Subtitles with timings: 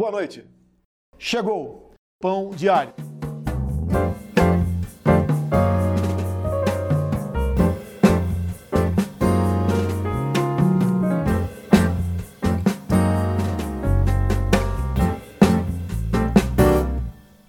[0.00, 0.46] Boa noite.
[1.18, 2.94] Chegou Pão Diário.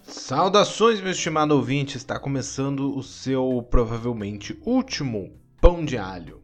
[0.03, 1.95] Saudações, meu estimado ouvinte!
[1.95, 6.40] Está começando o seu provavelmente último pão de alho.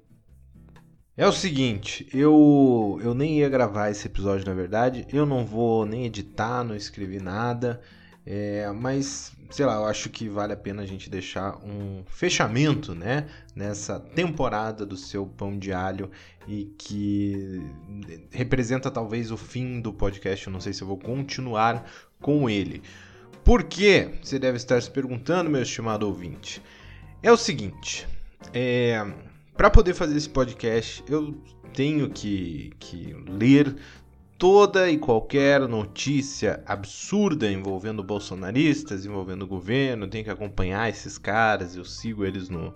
[1.18, 5.84] É o seguinte, eu, eu nem ia gravar esse episódio na verdade, eu não vou
[5.84, 7.82] nem editar, não escrevi nada,
[8.24, 12.94] é, mas sei lá, eu acho que vale a pena a gente deixar um fechamento,
[12.94, 16.12] né, nessa temporada do seu pão de alho
[16.48, 17.64] e que
[18.30, 20.46] representa talvez o fim do podcast.
[20.46, 21.90] Eu não sei se eu vou continuar
[22.22, 22.84] com ele.
[23.44, 24.12] Por quê?
[24.22, 26.62] Você deve estar se perguntando, meu estimado ouvinte.
[27.24, 28.08] É o seguinte,
[28.54, 29.04] é,
[29.58, 31.36] para poder fazer esse podcast, eu
[31.74, 33.76] tenho que, que ler
[34.38, 41.76] toda e qualquer notícia absurda envolvendo bolsonaristas, envolvendo o governo, tenho que acompanhar esses caras,
[41.76, 42.72] eu sigo eles no,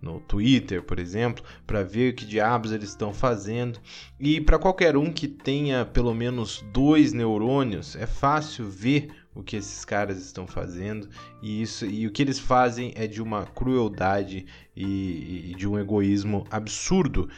[0.00, 3.80] no Twitter, por exemplo, para ver o que diabos eles estão fazendo.
[4.20, 9.56] E para qualquer um que tenha pelo menos dois neurônios, é fácil ver o que
[9.56, 11.08] esses caras estão fazendo
[11.42, 15.78] e isso e o que eles fazem é de uma crueldade e, e de um
[15.78, 17.28] egoísmo absurdo.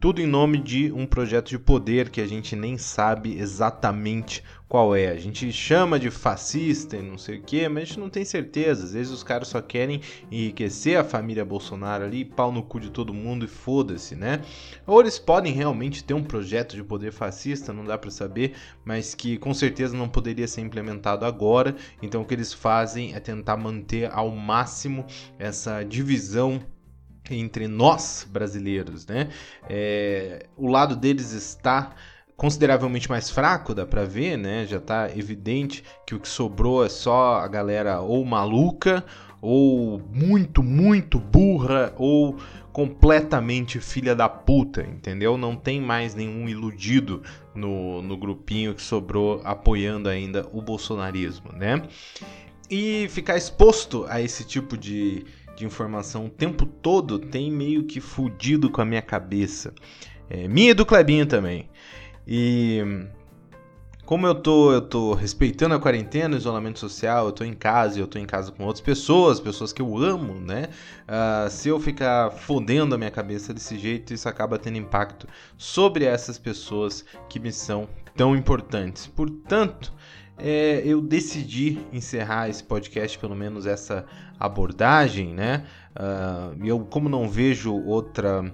[0.00, 4.42] Tudo em nome de um projeto de poder que a gente nem sabe exatamente
[4.74, 5.06] qual é.
[5.06, 8.24] A gente chama de fascista e não sei o que, mas a gente não tem
[8.24, 8.82] certeza.
[8.82, 10.00] Às vezes os caras só querem
[10.32, 14.42] enriquecer a família Bolsonaro ali, pau no cu de todo mundo e foda-se, né?
[14.84, 19.14] Ou eles podem realmente ter um projeto de poder fascista, não dá para saber, mas
[19.14, 21.76] que com certeza não poderia ser implementado agora.
[22.02, 25.06] Então o que eles fazem é tentar manter ao máximo
[25.38, 26.60] essa divisão
[27.30, 29.28] entre nós brasileiros, né?
[29.70, 31.94] É, o lado deles está
[32.36, 34.66] consideravelmente mais fraco, dá para ver, né?
[34.66, 39.04] Já tá evidente que o que sobrou é só a galera ou maluca,
[39.40, 42.36] ou muito, muito burra, ou
[42.72, 45.36] completamente filha da puta, entendeu?
[45.36, 47.22] Não tem mais nenhum iludido
[47.54, 51.82] no, no grupinho que sobrou apoiando ainda o bolsonarismo, né?
[52.70, 55.24] E ficar exposto a esse tipo de
[55.54, 59.72] de informação o tempo todo tem meio que fudido com a minha cabeça.
[60.28, 61.68] É, minha e do Clebinho também.
[62.26, 62.82] E
[64.04, 67.98] como eu tô, eu tô respeitando a quarentena, o isolamento social, eu tô em casa
[67.98, 70.68] eu tô em casa com outras pessoas, pessoas que eu amo, né?
[71.08, 75.26] Uh, se eu ficar fodendo a minha cabeça desse jeito, isso acaba tendo impacto
[75.56, 79.06] sobre essas pessoas que me são tão importantes.
[79.06, 79.90] Portanto,
[80.36, 84.04] é, eu decidi encerrar esse podcast, pelo menos essa
[84.38, 85.64] abordagem, né?
[85.96, 88.52] Uh, eu, como não vejo outra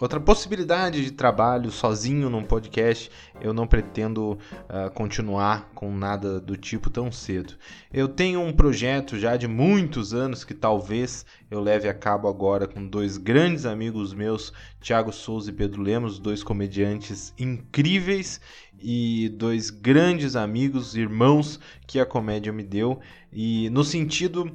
[0.00, 6.56] outra possibilidade de trabalho sozinho num podcast, eu não pretendo uh, continuar com nada do
[6.56, 7.54] tipo tão cedo.
[7.92, 12.66] Eu tenho um projeto já de muitos anos que talvez eu leve a cabo agora
[12.66, 18.40] com dois grandes amigos meus, Thiago Souza e Pedro Lemos, dois comediantes incríveis
[18.82, 22.98] e dois grandes amigos, irmãos que a comédia me deu,
[23.30, 24.50] e no sentido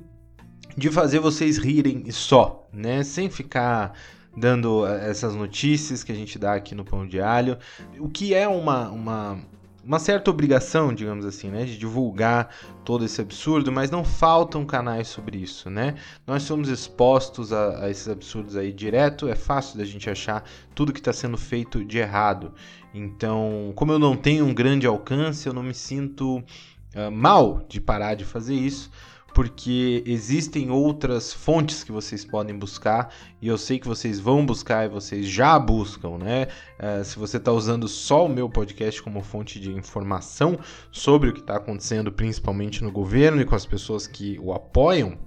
[0.75, 3.03] de fazer vocês rirem só, né?
[3.03, 3.93] Sem ficar
[4.35, 7.57] dando eh, essas notícias que a gente dá aqui no Pão de Alho,
[7.99, 9.39] o que é uma, uma,
[9.83, 12.49] uma certa obrigação, digamos assim, né, de divulgar
[12.83, 15.95] todo esse absurdo, mas não faltam canais sobre isso, né?
[16.25, 20.43] Nós somos expostos a, a esses absurdos aí direto, é fácil da gente achar
[20.73, 22.53] tudo que está sendo feito de errado.
[22.93, 27.79] Então, como eu não tenho um grande alcance, eu não me sinto uh, mal de
[27.81, 28.89] parar de fazer isso
[29.35, 34.85] porque existem outras fontes que vocês podem buscar e eu sei que vocês vão buscar
[34.85, 36.47] e vocês já buscam, né?
[36.79, 40.57] Uh, se você está usando só o meu podcast como fonte de informação
[40.89, 45.17] sobre o que está acontecendo, principalmente no governo e com as pessoas que o apoiam,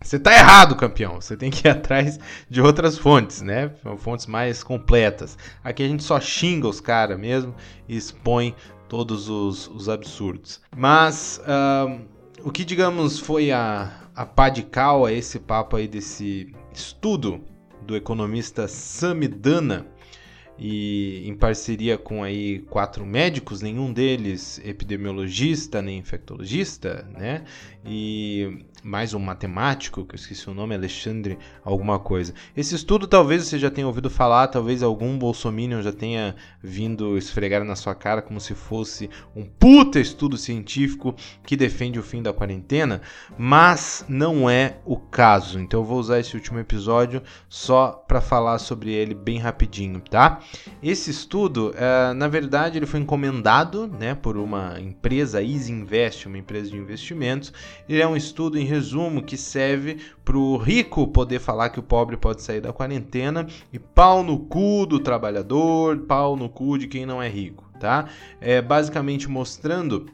[0.00, 1.20] você está errado, campeão.
[1.20, 2.18] Você tem que ir atrás
[2.50, 3.70] de outras fontes, né?
[3.98, 5.38] Fontes mais completas.
[5.62, 7.54] Aqui a gente só xinga os caras mesmo
[7.88, 8.56] e expõe
[8.88, 10.60] todos os, os absurdos.
[10.76, 11.40] Mas.
[11.46, 16.52] Uh, o que, digamos, foi a, a pá de cal a esse papo aí desse
[16.72, 17.40] estudo
[17.86, 19.86] do economista Samidana
[20.64, 27.42] e em parceria com aí quatro médicos, nenhum deles epidemiologista nem infectologista, né?
[27.84, 32.32] E mais um matemático, que eu esqueci o nome, Alexandre alguma coisa.
[32.56, 37.64] Esse estudo talvez você já tenha ouvido falar, talvez algum bolsominion já tenha vindo esfregar
[37.64, 41.14] na sua cara como se fosse um puta estudo científico
[41.44, 43.02] que defende o fim da quarentena,
[43.36, 45.58] mas não é o caso.
[45.58, 50.40] Então eu vou usar esse último episódio só para falar sobre ele bem rapidinho, tá?
[50.82, 56.38] Esse estudo, uh, na verdade, ele foi encomendado né, por uma empresa, Easy Invest, uma
[56.38, 57.52] empresa de investimentos.
[57.88, 61.82] Ele é um estudo, em resumo, que serve para o rico poder falar que o
[61.82, 66.88] pobre pode sair da quarentena e pau no cu do trabalhador, pau no cu de
[66.88, 68.08] quem não é rico, tá?
[68.40, 70.06] É basicamente mostrando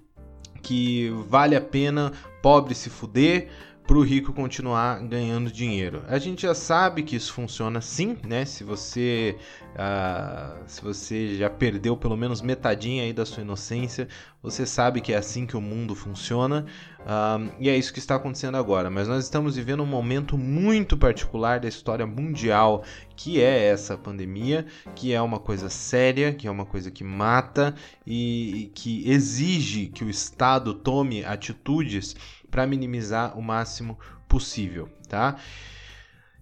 [0.63, 2.13] que vale a pena
[2.43, 3.49] pobre se fuder
[3.89, 6.03] para o rico continuar ganhando dinheiro.
[6.09, 8.45] A gente já sabe que isso funciona sim, né?
[8.45, 9.35] Se você,
[9.73, 14.07] uh, se você já perdeu pelo menos metadinha aí da sua inocência,
[14.43, 16.67] você sabe que é assim que o mundo funciona
[17.01, 18.91] uh, e é isso que está acontecendo agora.
[18.91, 22.85] Mas nós estamos vivendo um momento muito particular da história mundial,
[23.17, 27.75] que é essa pandemia, que é uma coisa séria, que é uma coisa que mata
[28.07, 32.15] e, e que exige que o Estado tome atitudes
[32.51, 33.99] para minimizar o máximo
[34.29, 35.37] possível, tá?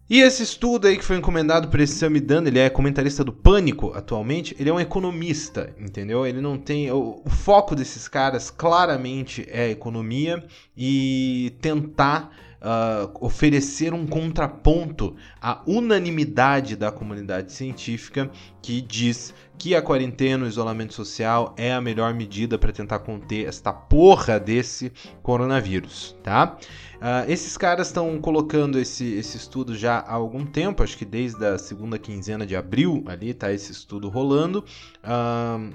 [0.08, 3.93] E esse estudo aí que foi encomendado por esse Samidana, ele é comentarista do Pânico
[3.93, 6.25] atualmente, ele é um economista, entendeu?
[6.25, 6.88] Ele não tem.
[6.93, 10.44] O, o foco desses caras claramente é economia
[10.76, 12.31] e tentar
[12.61, 18.31] uh, oferecer um contraponto à unanimidade da comunidade científica
[18.62, 23.47] que diz que a quarentena, o isolamento social é a melhor medida para tentar conter
[23.47, 24.93] esta porra desse
[25.23, 26.58] coronavírus, tá?
[26.97, 31.44] Uh, esses caras estão colocando esse, esse estudo já há algum tempo, acho que desde
[31.44, 34.64] a segunda quinzena de abril ali tá esse estudo rolando.
[35.05, 35.75] Uh,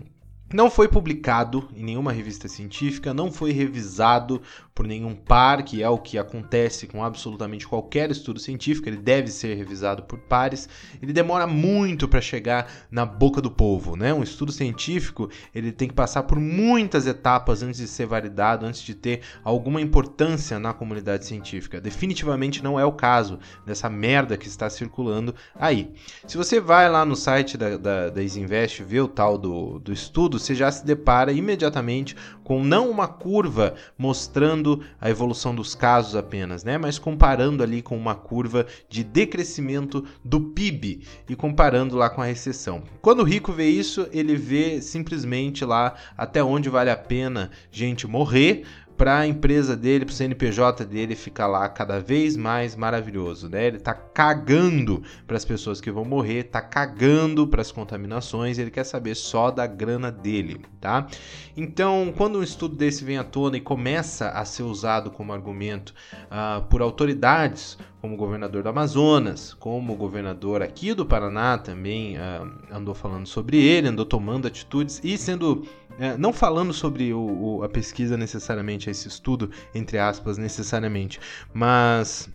[0.53, 4.41] não foi publicado em nenhuma revista científica, não foi revisado
[4.81, 9.27] por nenhum par, que é o que acontece com absolutamente qualquer estudo científico, ele deve
[9.27, 10.67] ser revisado por pares.
[10.99, 14.11] Ele demora muito para chegar na boca do povo, né?
[14.11, 18.81] Um estudo científico, ele tem que passar por muitas etapas antes de ser validado, antes
[18.81, 21.79] de ter alguma importância na comunidade científica.
[21.79, 25.91] Definitivamente não é o caso dessa merda que está circulando aí.
[26.25, 29.93] Se você vai lá no site da, da, da Isinvest ver o tal do, do
[29.93, 36.15] estudo, você já se depara imediatamente com não uma curva mostrando a evolução dos casos
[36.15, 42.09] apenas, né, mas comparando ali com uma curva de decrescimento do PIB e comparando lá
[42.09, 42.83] com a recessão.
[43.01, 48.07] Quando o rico vê isso, ele vê simplesmente lá até onde vale a pena gente
[48.07, 48.63] morrer
[48.97, 53.67] para a empresa dele, para o CNPJ dele ficar lá cada vez mais maravilhoso, né?
[53.67, 58.71] Ele está cagando para as pessoas que vão morrer, está cagando para as contaminações, ele
[58.71, 61.07] quer saber só da grana dele, tá?
[61.55, 65.93] Então, quando um estudo desse vem à tona e começa a ser usado como argumento
[66.25, 72.95] uh, por autoridades como governador do Amazonas, como governador aqui do Paraná também uh, andou
[72.95, 75.63] falando sobre ele, andou tomando atitudes e sendo
[76.01, 81.19] uh, não falando sobre o, o, a pesquisa necessariamente, esse estudo entre aspas necessariamente,
[81.53, 82.29] mas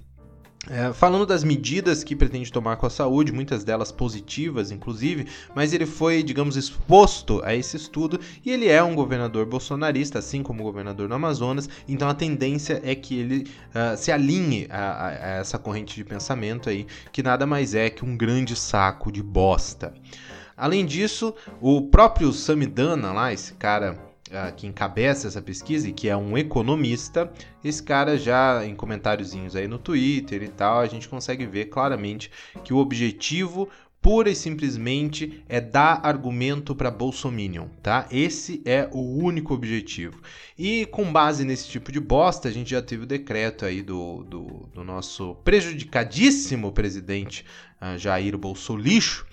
[0.69, 5.73] é, falando das medidas que pretende tomar com a saúde, muitas delas positivas, inclusive, mas
[5.73, 10.62] ele foi, digamos, exposto a esse estudo e ele é um governador bolsonarista, assim como
[10.62, 15.12] o governador do Amazonas, então a tendência é que ele uh, se alinhe a, a
[15.39, 19.95] essa corrente de pensamento aí, que nada mais é que um grande saco de bosta.
[20.56, 23.99] Além disso, o próprio Samidana lá, esse cara
[24.29, 27.31] uh, que encabeça essa pesquisa e que é um economista,
[27.62, 32.31] esse cara já em comentáriozinhos aí no Twitter e tal, a gente consegue ver claramente
[32.64, 33.69] que o objetivo
[34.00, 38.06] pura e simplesmente é dar argumento para Bolsominion, tá?
[38.09, 40.23] Esse é o único objetivo.
[40.56, 44.23] E com base nesse tipo de bosta, a gente já teve o decreto aí do,
[44.23, 47.45] do, do nosso prejudicadíssimo presidente
[47.83, 49.26] uh, Jair Bolsolixo,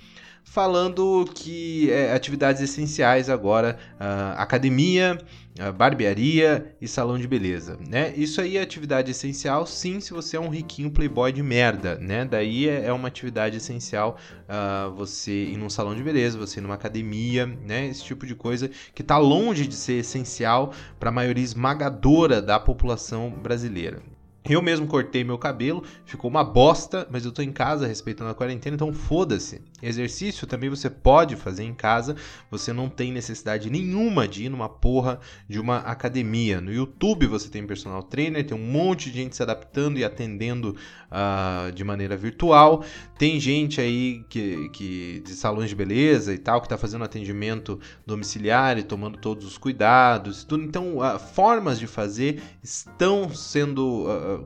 [0.43, 5.17] falando que é, atividades essenciais agora, uh, academia,
[5.59, 8.13] uh, barbearia e salão de beleza, né?
[8.15, 12.23] Isso aí é atividade essencial, sim, se você é um riquinho playboy de merda, né?
[12.23, 16.62] Daí é, é uma atividade essencial uh, você ir num salão de beleza, você ir
[16.62, 17.88] numa academia, né?
[17.88, 22.59] Esse tipo de coisa que está longe de ser essencial para a maioria esmagadora da
[22.59, 24.12] população brasileira.
[24.50, 28.35] Eu mesmo cortei meu cabelo, ficou uma bosta, mas eu tô em casa respeitando a
[28.35, 29.62] quarentena, então foda-se.
[29.81, 32.17] Exercício também você pode fazer em casa,
[32.51, 36.59] você não tem necessidade nenhuma de ir numa porra de uma academia.
[36.59, 40.75] No YouTube você tem personal trainer, tem um monte de gente se adaptando e atendendo
[41.09, 42.83] uh, de maneira virtual.
[43.17, 47.79] Tem gente aí que, que de salões de beleza e tal, que tá fazendo atendimento
[48.05, 50.43] domiciliar e tomando todos os cuidados.
[50.43, 50.63] Tudo.
[50.63, 54.03] Então, uh, formas de fazer estão sendo.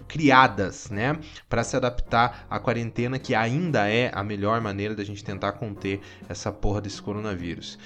[0.07, 5.23] Criadas, né, para se adaptar à quarentena, que ainda é a melhor maneira da gente
[5.23, 7.77] tentar conter essa porra desse coronavírus.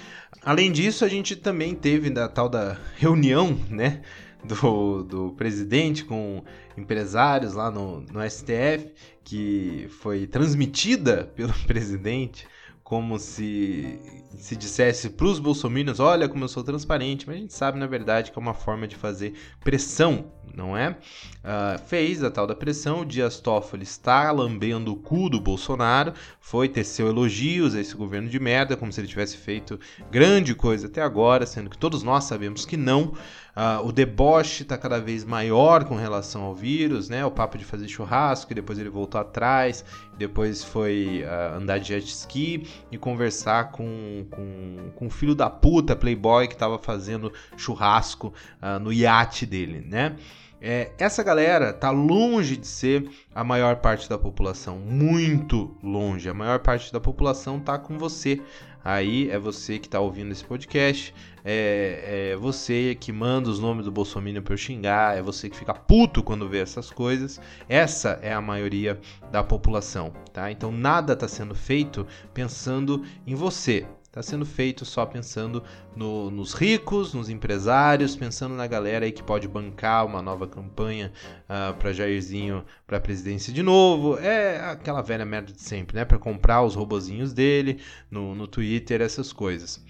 [0.44, 4.02] Além disso, a gente também teve da tal da reunião, né,
[4.44, 6.44] do, do presidente com
[6.78, 8.94] empresários lá no, no STF,
[9.24, 12.48] que foi transmitida pelo presidente
[12.84, 14.00] como se
[14.38, 17.88] se dissesse para os bolsominions, olha como eu sou transparente, mas a gente sabe na
[17.88, 20.90] verdade que é uma forma de fazer pressão, não é?
[20.90, 26.14] Uh, fez a tal da pressão, o Dias Toffoli está lambendo o cu do Bolsonaro,
[26.40, 29.80] foi teceu elogios a esse governo de merda, como se ele tivesse feito
[30.12, 33.14] grande coisa até agora, sendo que todos nós sabemos que não.
[33.56, 37.26] Uh, o deboche está cada vez maior com relação ao vírus, né?
[37.26, 39.84] O papo de fazer churrasco, e depois ele voltou atrás,
[40.18, 45.50] depois foi uh, andar de jet ski e conversar com, com, com o filho da
[45.50, 50.16] puta playboy que estava fazendo churrasco uh, no iate dele, né?
[50.64, 56.30] É, essa galera tá longe de ser a maior parte da população, muito longe.
[56.30, 58.40] A maior parte da população tá com você.
[58.84, 63.86] Aí é você que tá ouvindo esse podcast, é, é você que manda os nomes
[63.86, 67.40] do Bolsonaro pra eu xingar, é você que fica puto quando vê essas coisas.
[67.70, 69.00] Essa é a maioria
[69.32, 70.52] da população, tá?
[70.52, 73.86] Então nada tá sendo feito pensando em você.
[74.12, 75.64] Está sendo feito só pensando
[75.96, 81.14] no, nos ricos, nos empresários, pensando na galera aí que pode bancar uma nova campanha
[81.44, 84.20] uh, ah, para Jairzinho para a presidência de novo.
[84.20, 86.04] É aquela velha merda de sempre, né?
[86.04, 89.82] Para comprar os robozinhos dele no, no Twitter, essas coisas.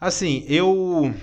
[0.00, 1.14] Assim, eu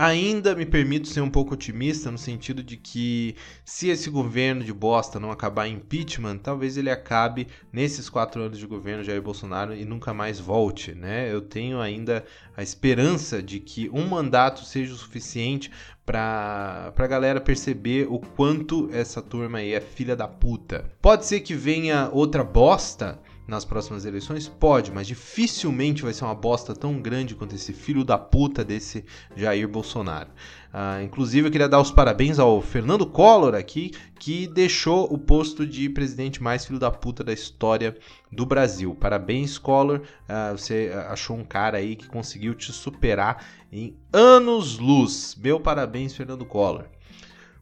[0.00, 4.72] Ainda me permito ser um pouco otimista no sentido de que se esse governo de
[4.72, 9.74] bosta não acabar em impeachment, talvez ele acabe nesses quatro anos de governo Jair Bolsonaro
[9.74, 11.28] e nunca mais volte, né?
[11.32, 12.24] Eu tenho ainda
[12.56, 15.68] a esperança de que um mandato seja o suficiente
[16.06, 20.88] para a galera perceber o quanto essa turma aí é filha da puta.
[21.02, 24.46] Pode ser que venha outra bosta nas próximas eleições?
[24.46, 29.04] Pode, mas dificilmente vai ser uma bosta tão grande quanto esse filho da puta desse
[29.34, 30.28] Jair Bolsonaro.
[30.68, 35.66] Uh, inclusive, eu queria dar os parabéns ao Fernando Collor aqui, que deixou o posto
[35.66, 37.96] de presidente mais filho da puta da história
[38.30, 38.94] do Brasil.
[38.94, 40.02] Parabéns, Collor.
[40.28, 45.34] Uh, você achou um cara aí que conseguiu te superar em anos-luz.
[45.42, 46.84] Meu parabéns, Fernando Collor.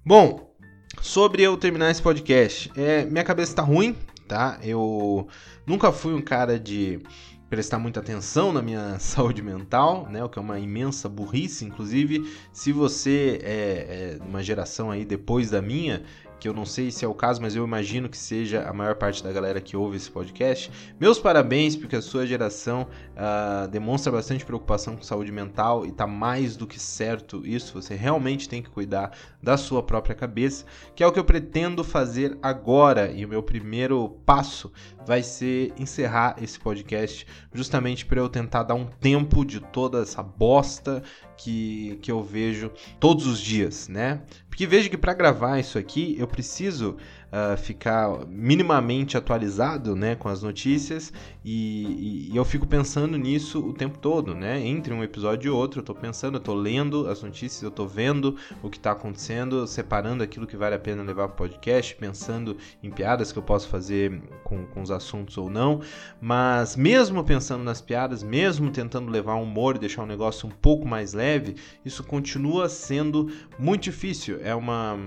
[0.04, 0.52] Bom,
[1.00, 3.94] sobre eu terminar esse podcast, é, minha cabeça tá ruim,
[4.26, 4.58] tá?
[4.62, 5.26] Eu
[5.66, 7.00] nunca fui um cara de
[7.48, 10.22] prestar muita atenção na minha saúde mental, né?
[10.22, 15.50] O que é uma imensa burrice, inclusive, se você é, é uma geração aí depois
[15.50, 16.02] da minha,
[16.38, 18.94] que eu não sei se é o caso, mas eu imagino que seja a maior
[18.94, 20.70] parte da galera que ouve esse podcast.
[21.00, 26.06] Meus parabéns, porque a sua geração uh, demonstra bastante preocupação com saúde mental e está
[26.06, 27.80] mais do que certo isso.
[27.80, 29.12] Você realmente tem que cuidar
[29.42, 30.64] da sua própria cabeça,
[30.94, 33.10] que é o que eu pretendo fazer agora.
[33.12, 34.72] E o meu primeiro passo
[35.06, 40.22] vai ser encerrar esse podcast, justamente para eu tentar dar um tempo de toda essa
[40.22, 41.02] bosta
[41.36, 44.22] que, que eu vejo todos os dias, né?
[44.56, 46.96] Porque vejo que para gravar isso aqui eu preciso
[47.36, 51.12] uh, ficar minimamente atualizado né, com as notícias
[51.44, 54.60] e, e, eu fico pensando nisso o tempo todo, né?
[54.66, 57.86] Entre um episódio e outro, eu tô pensando, eu tô lendo as notícias, eu tô
[57.86, 62.56] vendo o que tá acontecendo, separando aquilo que vale a pena levar pro podcast, pensando
[62.82, 65.80] em piadas que eu posso fazer com, com os assuntos ou não.
[66.20, 70.86] Mas mesmo pensando nas piadas, mesmo tentando levar humor e deixar o negócio um pouco
[70.88, 74.40] mais leve, isso continua sendo muito difícil.
[74.42, 74.98] É uma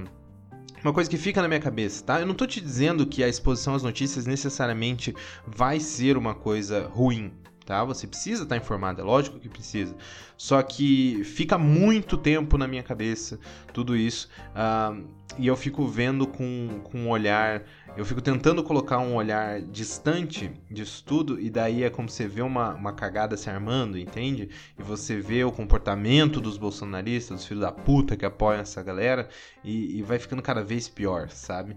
[0.83, 2.19] uma coisa que fica na minha cabeça, tá?
[2.19, 5.13] Eu não tô te dizendo que a exposição às notícias necessariamente
[5.45, 7.31] vai ser uma coisa ruim,
[7.69, 7.83] tá?
[7.83, 9.95] Você precisa estar informado, é lógico que precisa.
[10.35, 13.39] Só que fica muito tempo na minha cabeça
[13.71, 14.27] tudo isso.
[14.55, 15.07] Uh,
[15.37, 17.63] e eu fico vendo com, com um olhar
[17.97, 22.41] eu fico tentando colocar um olhar distante disso tudo, e daí é como você vê
[22.41, 24.49] uma, uma cagada se armando, entende?
[24.77, 29.27] E você vê o comportamento dos bolsonaristas, dos filhos da puta que apoiam essa galera,
[29.63, 31.75] e, e vai ficando cada vez pior, sabe?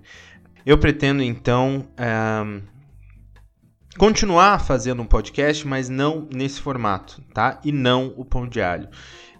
[0.64, 1.88] Eu pretendo então.
[1.96, 2.62] É,
[3.99, 7.61] continuar fazendo um podcast, mas não nesse formato, tá?
[7.64, 8.88] E não o pão de alho.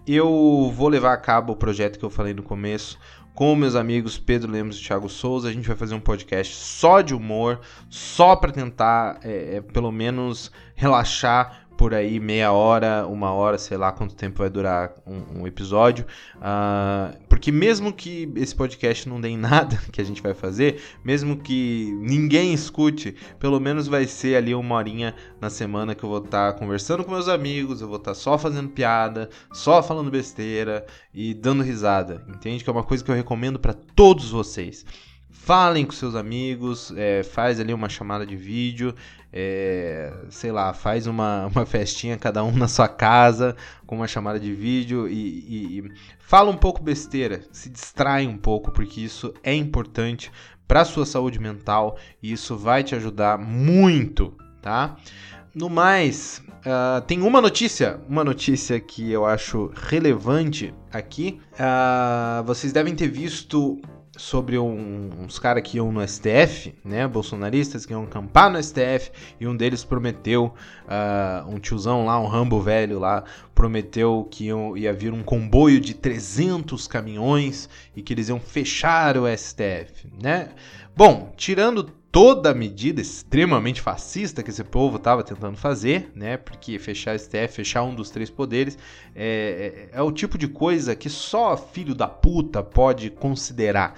[0.05, 2.99] Eu vou levar a cabo o projeto que eu falei no começo,
[3.33, 5.49] com meus amigos Pedro Lemos e Thiago Souza.
[5.49, 9.91] A gente vai fazer um podcast só de humor, só para tentar, é, é, pelo
[9.91, 15.41] menos, relaxar por aí meia hora, uma hora, sei lá quanto tempo vai durar um,
[15.41, 16.05] um episódio.
[16.37, 20.81] Uh, porque mesmo que esse podcast não dê em nada que a gente vai fazer,
[21.03, 26.09] mesmo que ninguém escute, pelo menos vai ser ali uma horinha na semana que eu
[26.09, 29.83] vou estar tá conversando com meus amigos, eu vou estar tá só fazendo piada, só
[29.83, 32.25] falando besteira e dando risada.
[32.29, 32.63] Entende?
[32.63, 34.85] Que é uma coisa que eu recomendo para todos vocês
[35.33, 38.95] falem com seus amigos, é, faz ali uma chamada de vídeo,
[39.31, 44.39] é, sei lá, faz uma, uma festinha cada um na sua casa com uma chamada
[44.39, 49.33] de vídeo e, e, e fala um pouco besteira, se distrai um pouco, porque isso
[49.43, 50.31] é importante
[50.67, 54.95] para sua saúde mental e isso vai te ajudar muito, tá?
[55.53, 61.39] no mais, uh, tem uma notícia, uma notícia que eu acho relevante aqui.
[61.53, 63.79] Uh, vocês devem ter visto
[64.15, 69.11] sobre um, uns caras que iam no STF, né, bolsonaristas que iam acampar no STF
[69.39, 70.53] e um deles prometeu,
[70.85, 73.23] uh, um tiozão lá, um Rambo velho lá,
[73.55, 79.17] prometeu que iam, ia vir um comboio de 300 caminhões e que eles iam fechar
[79.17, 80.49] o STF, né?
[80.95, 86.37] Bom, tirando toda medida extremamente fascista que esse povo estava tentando fazer, né?
[86.37, 88.77] Porque fechar STF, fechar um dos três poderes,
[89.15, 93.95] é, é, é o tipo de coisa que só filho da puta pode considerar.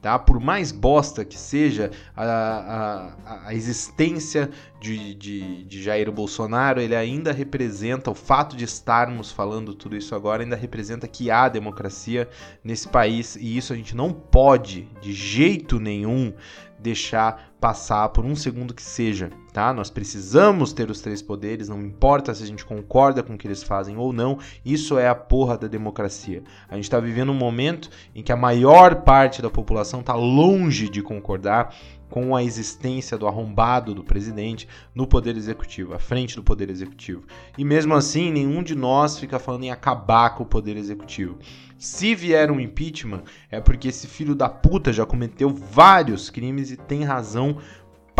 [0.00, 0.18] Tá?
[0.18, 4.48] Por mais bosta que seja a, a, a existência
[4.80, 10.14] de, de, de, Jair Bolsonaro, ele ainda representa, o fato de estarmos falando tudo isso
[10.14, 12.26] agora, ainda representa que há democracia
[12.64, 16.32] nesse país e isso a gente não pode, de jeito nenhum,
[16.80, 19.72] deixar passar por um segundo que seja, tá?
[19.72, 23.46] Nós precisamos ter os três poderes, não importa se a gente concorda com o que
[23.46, 26.42] eles fazem ou não, isso é a porra da democracia.
[26.68, 30.88] A gente está vivendo um momento em que a maior parte da população está longe
[30.88, 31.74] de concordar
[32.10, 37.22] com a existência do arrombado do presidente no poder executivo, à frente do poder executivo.
[37.56, 41.38] E mesmo assim, nenhum de nós fica falando em acabar com o poder executivo.
[41.78, 46.76] Se vier um impeachment, é porque esse filho da puta já cometeu vários crimes e
[46.76, 47.56] tem razão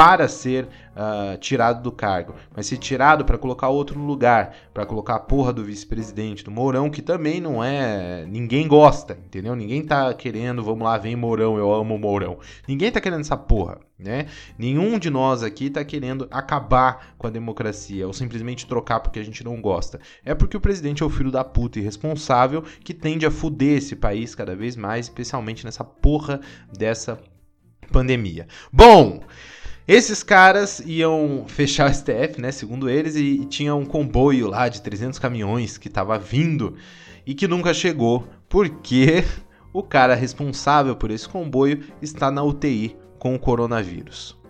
[0.00, 4.86] para ser uh, tirado do cargo, mas ser tirado para colocar outro no lugar, para
[4.86, 8.24] colocar a porra do vice-presidente, do Mourão, que também não é.
[8.24, 9.54] Ninguém gosta, entendeu?
[9.54, 12.38] Ninguém tá querendo, vamos lá, vem Mourão, eu amo Mourão.
[12.66, 14.24] Ninguém tá querendo essa porra, né?
[14.58, 19.22] Nenhum de nós aqui tá querendo acabar com a democracia ou simplesmente trocar porque a
[19.22, 20.00] gente não gosta.
[20.24, 23.94] É porque o presidente é o filho da puta irresponsável que tende a fuder esse
[23.94, 26.40] país cada vez mais, especialmente nessa porra
[26.72, 27.20] dessa
[27.92, 28.48] pandemia.
[28.72, 29.20] Bom.
[29.86, 34.68] Esses caras iam fechar o STF, né, segundo eles, e, e tinha um comboio lá
[34.68, 36.76] de 300 caminhões que estava vindo
[37.26, 39.24] e que nunca chegou, porque
[39.72, 44.40] o cara responsável por esse comboio está na UTI com o coronavírus.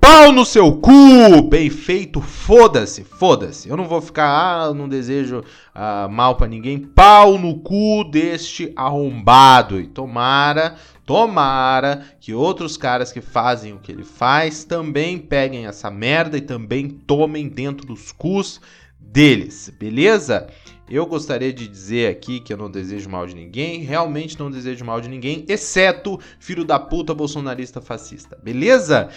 [0.00, 1.42] Pau no seu cu!
[1.48, 3.68] Bem feito, foda-se, foda-se.
[3.68, 5.42] Eu não vou ficar, ah, não desejo
[5.74, 6.78] ah, mal para ninguém.
[6.78, 9.80] Pau no cu deste arrombado.
[9.80, 15.90] E tomara, tomara que outros caras que fazem o que ele faz também peguem essa
[15.90, 18.60] merda e também tomem dentro dos cus
[18.98, 20.48] deles, beleza?
[20.88, 24.84] Eu gostaria de dizer aqui que eu não desejo mal de ninguém, realmente não desejo
[24.84, 29.08] mal de ninguém, exceto filho da puta bolsonarista fascista, beleza?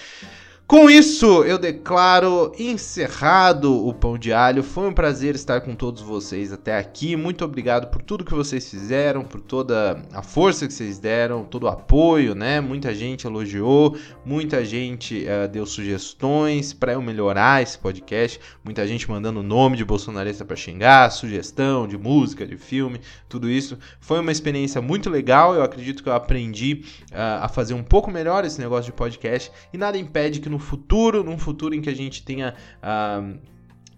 [0.68, 4.62] Com isso, eu declaro encerrado o Pão de Alho.
[4.62, 7.16] Foi um prazer estar com todos vocês até aqui.
[7.16, 11.64] Muito obrigado por tudo que vocês fizeram, por toda a força que vocês deram, todo
[11.64, 12.60] o apoio, né?
[12.60, 18.38] Muita gente elogiou, muita gente uh, deu sugestões para eu melhorar esse podcast.
[18.62, 23.00] Muita gente mandando nome de bolsonarista para xingar, sugestão de música, de filme,
[23.30, 23.80] tudo isso.
[24.02, 25.56] Foi uma experiência muito legal.
[25.56, 29.50] Eu acredito que eu aprendi uh, a fazer um pouco melhor esse negócio de podcast
[29.72, 33.38] e nada impede que no no futuro, num futuro em que a gente tenha uh,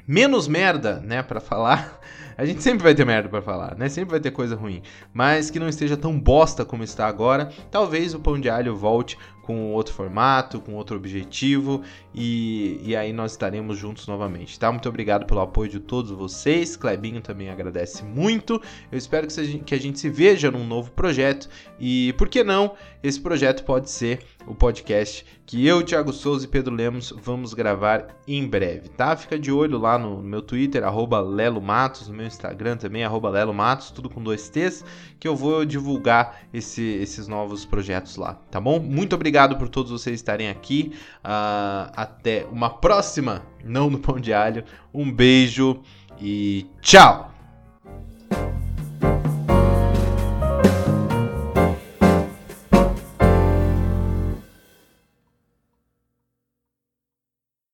[0.05, 1.99] menos merda, né, para falar.
[2.39, 3.89] A gente sempre vai ter merda para falar, né?
[3.89, 4.81] Sempre vai ter coisa ruim,
[5.13, 7.49] mas que não esteja tão bosta como está agora.
[7.69, 9.17] Talvez o pão de alho volte
[9.49, 11.81] com outro formato, com outro objetivo
[12.13, 14.71] e, e aí nós estaremos juntos novamente, tá?
[14.71, 16.77] Muito obrigado pelo apoio de todos vocês.
[16.77, 18.61] Clebinho também agradece muito.
[18.91, 21.49] Eu espero que, gente, que a gente se veja num novo projeto
[21.79, 26.47] e, por que não, esse projeto pode ser o podcast que eu, Thiago Souza e
[26.47, 29.17] Pedro Lemos vamos gravar em breve, tá?
[29.17, 33.29] Fica de olho lá no meu Twitter, arroba Lelo Matos, no meu Instagram também, arroba
[33.29, 34.85] Lelo Matos, tudo com dois T's,
[35.19, 38.79] que eu vou divulgar esse, esses novos projetos lá, tá bom?
[38.79, 40.91] Muito obrigado obrigado por todos vocês estarem aqui.
[41.23, 44.63] Uh, até uma próxima, não no Pão de Alho.
[44.93, 45.81] Um beijo
[46.19, 47.38] e tchau!